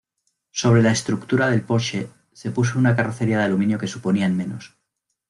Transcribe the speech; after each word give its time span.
Sobre 0.49 0.81
la 0.81 0.93
estructura 0.93 1.47
del 1.51 1.61
Porsche, 1.61 2.09
se 2.33 2.49
puso 2.49 2.79
una 2.79 2.95
carrocería 2.95 3.37
de 3.37 3.43
aluminio 3.43 3.77
que 3.77 3.85
suponían 3.85 4.35
menos. 4.35 4.75